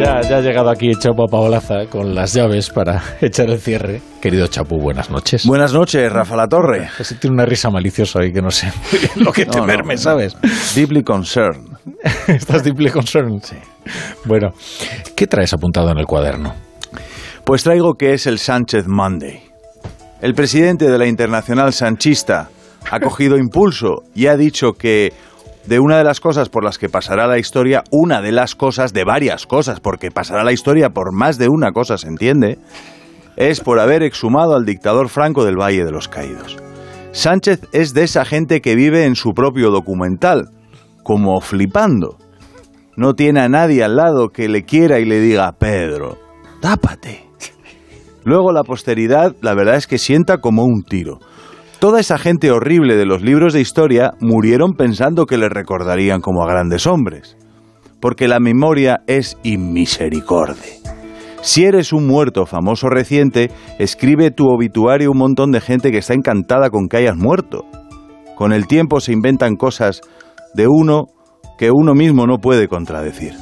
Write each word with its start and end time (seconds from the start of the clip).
ya, 0.00 0.20
ya 0.22 0.36
ha 0.38 0.40
llegado 0.40 0.70
aquí 0.70 0.92
Chapo 0.98 1.26
Paolaza 1.26 1.86
con 1.90 2.14
las 2.14 2.32
llaves 2.32 2.70
para 2.70 3.02
echar 3.20 3.50
el 3.50 3.58
cierre. 3.60 4.00
Querido 4.20 4.46
Chapu, 4.46 4.78
buenas 4.78 5.10
noches. 5.10 5.46
Buenas 5.46 5.72
noches, 5.72 6.10
Rafa 6.12 6.36
La 6.36 6.46
Torre. 6.48 6.88
Ese 6.98 7.16
tiene 7.16 7.34
una 7.34 7.44
risa 7.46 7.70
maliciosa 7.70 8.20
ahí 8.20 8.32
que 8.32 8.40
no 8.42 8.50
sé 8.50 8.72
lo 9.16 9.32
que 9.32 9.44
No, 9.46 9.52
temerme, 9.52 9.94
no. 9.94 10.00
¿sabes? 10.00 10.36
Deeply 10.74 11.02
concerned. 11.02 11.68
Estás 12.28 12.64
deeply 12.64 12.90
concerned. 12.90 13.42
Sí. 13.42 13.56
Bueno, 14.24 14.50
¿qué 15.16 15.26
traes 15.26 15.52
apuntado 15.52 15.90
en 15.90 15.98
el 15.98 16.06
cuaderno? 16.06 16.54
Pues 17.44 17.62
traigo 17.62 17.94
que 17.94 18.12
es 18.14 18.26
el 18.26 18.38
Sánchez 18.38 18.86
Monday. 18.86 19.42
El 20.20 20.34
presidente 20.34 20.86
de 20.90 20.98
la 20.98 21.06
Internacional 21.06 21.72
Sanchista 21.72 22.50
ha 22.90 23.00
cogido 23.00 23.36
impulso 23.38 24.02
y 24.14 24.26
ha 24.26 24.36
dicho 24.36 24.72
que 24.74 25.12
de 25.70 25.78
una 25.78 25.98
de 25.98 26.02
las 26.02 26.18
cosas 26.18 26.48
por 26.48 26.64
las 26.64 26.78
que 26.78 26.88
pasará 26.88 27.28
la 27.28 27.38
historia, 27.38 27.84
una 27.92 28.20
de 28.20 28.32
las 28.32 28.56
cosas, 28.56 28.92
de 28.92 29.04
varias 29.04 29.46
cosas, 29.46 29.78
porque 29.78 30.10
pasará 30.10 30.42
la 30.42 30.50
historia 30.50 30.90
por 30.90 31.14
más 31.14 31.38
de 31.38 31.46
una 31.48 31.70
cosa, 31.70 31.96
se 31.96 32.08
entiende, 32.08 32.58
es 33.36 33.60
por 33.60 33.78
haber 33.78 34.02
exhumado 34.02 34.56
al 34.56 34.64
dictador 34.64 35.08
Franco 35.08 35.44
del 35.44 35.54
Valle 35.54 35.84
de 35.84 35.92
los 35.92 36.08
Caídos. 36.08 36.56
Sánchez 37.12 37.68
es 37.70 37.94
de 37.94 38.02
esa 38.02 38.24
gente 38.24 38.60
que 38.60 38.74
vive 38.74 39.04
en 39.04 39.14
su 39.14 39.30
propio 39.30 39.70
documental, 39.70 40.48
como 41.04 41.40
flipando. 41.40 42.18
No 42.96 43.14
tiene 43.14 43.38
a 43.38 43.48
nadie 43.48 43.84
al 43.84 43.94
lado 43.94 44.30
que 44.30 44.48
le 44.48 44.64
quiera 44.64 44.98
y 44.98 45.04
le 45.04 45.20
diga, 45.20 45.52
Pedro, 45.52 46.18
tápate. 46.60 47.28
Luego 48.24 48.50
la 48.50 48.64
posteridad, 48.64 49.36
la 49.40 49.54
verdad 49.54 49.76
es 49.76 49.86
que 49.86 49.98
sienta 49.98 50.38
como 50.38 50.64
un 50.64 50.82
tiro. 50.82 51.20
Toda 51.80 51.98
esa 51.98 52.18
gente 52.18 52.50
horrible 52.50 52.94
de 52.94 53.06
los 53.06 53.22
libros 53.22 53.54
de 53.54 53.62
historia 53.62 54.12
murieron 54.20 54.74
pensando 54.74 55.24
que 55.24 55.38
le 55.38 55.48
recordarían 55.48 56.20
como 56.20 56.42
a 56.42 56.46
grandes 56.46 56.86
hombres. 56.86 57.38
Porque 58.00 58.28
la 58.28 58.38
memoria 58.38 58.98
es 59.06 59.38
inmisericorde. 59.44 60.78
Si 61.40 61.64
eres 61.64 61.94
un 61.94 62.06
muerto 62.06 62.44
famoso 62.44 62.90
reciente, 62.90 63.50
escribe 63.78 64.30
tu 64.30 64.48
obituario 64.48 65.10
un 65.10 65.16
montón 65.16 65.52
de 65.52 65.62
gente 65.62 65.90
que 65.90 65.96
está 65.96 66.12
encantada 66.12 66.68
con 66.68 66.86
que 66.86 66.98
hayas 66.98 67.16
muerto. 67.16 67.64
Con 68.36 68.52
el 68.52 68.66
tiempo 68.66 69.00
se 69.00 69.12
inventan 69.12 69.56
cosas 69.56 70.02
de 70.52 70.68
uno 70.68 71.06
que 71.58 71.70
uno 71.70 71.94
mismo 71.94 72.26
no 72.26 72.40
puede 72.40 72.68
contradecir. 72.68 73.32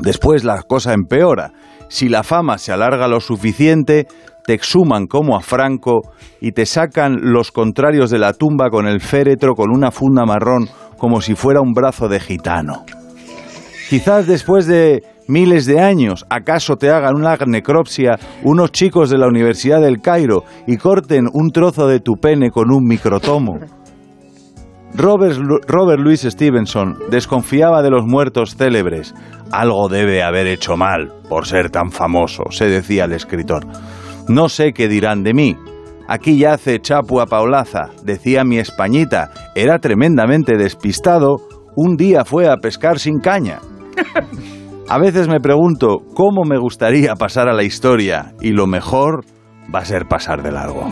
Después 0.00 0.44
la 0.44 0.62
cosa 0.62 0.92
empeora. 0.92 1.52
Si 1.88 2.08
la 2.08 2.22
fama 2.22 2.58
se 2.58 2.72
alarga 2.72 3.08
lo 3.08 3.20
suficiente, 3.20 4.06
te 4.46 4.54
exhuman 4.54 5.06
como 5.06 5.36
a 5.36 5.40
Franco 5.40 6.00
y 6.40 6.52
te 6.52 6.66
sacan 6.66 7.18
los 7.20 7.52
contrarios 7.52 8.10
de 8.10 8.18
la 8.18 8.32
tumba 8.32 8.70
con 8.70 8.86
el 8.86 9.00
féretro 9.00 9.54
con 9.54 9.70
una 9.70 9.90
funda 9.90 10.24
marrón 10.24 10.68
como 10.98 11.20
si 11.20 11.34
fuera 11.34 11.60
un 11.60 11.72
brazo 11.72 12.08
de 12.08 12.20
gitano. 12.20 12.84
Quizás 13.88 14.26
después 14.26 14.66
de 14.66 15.02
miles 15.26 15.66
de 15.66 15.80
años, 15.80 16.26
acaso 16.30 16.76
te 16.76 16.90
hagan 16.90 17.16
una 17.16 17.36
necropsia 17.46 18.18
unos 18.44 18.72
chicos 18.72 19.10
de 19.10 19.18
la 19.18 19.26
Universidad 19.26 19.80
del 19.80 20.00
Cairo 20.00 20.44
y 20.66 20.76
corten 20.76 21.26
un 21.32 21.50
trozo 21.50 21.86
de 21.86 22.00
tu 22.00 22.14
pene 22.14 22.50
con 22.50 22.72
un 22.72 22.84
microtomo. 22.84 23.58
Robert, 24.94 26.00
Louis 26.00 26.20
Stevenson 26.20 26.98
desconfiaba 27.10 27.82
de 27.82 27.90
los 27.90 28.04
muertos 28.06 28.56
célebres. 28.56 29.14
Algo 29.52 29.88
debe 29.88 30.22
haber 30.22 30.46
hecho 30.46 30.76
mal 30.76 31.12
por 31.28 31.46
ser 31.46 31.70
tan 31.70 31.90
famoso, 31.90 32.44
se 32.50 32.66
decía 32.66 33.04
el 33.04 33.12
escritor. 33.12 33.66
No 34.28 34.48
sé 34.48 34.72
qué 34.72 34.88
dirán 34.88 35.22
de 35.22 35.34
mí. 35.34 35.56
Aquí 36.08 36.38
yace 36.38 36.80
Chapua 36.80 37.26
Paulaza, 37.26 37.90
decía 38.02 38.42
mi 38.44 38.58
españita. 38.58 39.30
Era 39.54 39.78
tremendamente 39.78 40.56
despistado. 40.56 41.36
Un 41.76 41.96
día 41.96 42.24
fue 42.24 42.48
a 42.48 42.56
pescar 42.56 42.98
sin 42.98 43.20
caña. 43.20 43.60
A 44.88 44.98
veces 44.98 45.28
me 45.28 45.38
pregunto 45.38 45.98
cómo 46.14 46.42
me 46.44 46.58
gustaría 46.58 47.14
pasar 47.14 47.48
a 47.48 47.54
la 47.54 47.62
historia 47.62 48.32
y 48.40 48.50
lo 48.50 48.66
mejor 48.66 49.24
va 49.72 49.80
a 49.80 49.84
ser 49.84 50.06
pasar 50.06 50.42
de 50.42 50.50
largo. 50.50 50.88